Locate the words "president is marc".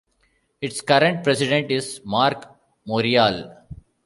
1.23-2.47